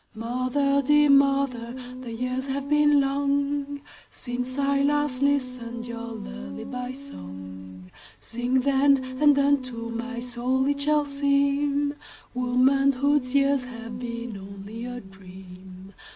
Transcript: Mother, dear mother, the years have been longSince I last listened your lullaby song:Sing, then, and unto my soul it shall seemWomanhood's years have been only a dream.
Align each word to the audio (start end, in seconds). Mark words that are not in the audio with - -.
Mother, 0.15 0.81
dear 0.81 1.11
mother, 1.11 1.75
the 2.01 2.11
years 2.11 2.47
have 2.47 2.67
been 2.67 2.99
longSince 2.99 4.57
I 4.57 4.81
last 4.81 5.21
listened 5.21 5.85
your 5.85 6.13
lullaby 6.13 6.91
song:Sing, 6.91 8.61
then, 8.61 9.21
and 9.21 9.37
unto 9.37 9.89
my 9.91 10.19
soul 10.19 10.65
it 10.65 10.81
shall 10.81 11.05
seemWomanhood's 11.05 13.35
years 13.35 13.65
have 13.65 13.99
been 13.99 14.37
only 14.37 14.85
a 14.85 15.01
dream. 15.01 15.93